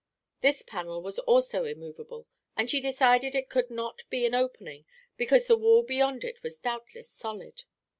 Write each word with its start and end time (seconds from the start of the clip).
This 0.41 0.63
panel 0.63 1.03
was 1.03 1.19
also 1.19 1.63
immovable 1.63 2.25
and 2.57 2.67
she 2.71 2.81
decided 2.81 3.35
it 3.35 3.51
could 3.51 3.69
not 3.69 4.01
be 4.09 4.25
an 4.25 4.33
opening 4.33 4.83
because 5.15 5.45
the 5.45 5.55
wall 5.55 5.83
beyond 5.83 6.23
it 6.23 6.41
was 6.41 6.57
doubtless 6.57 7.07
solid. 7.11 7.65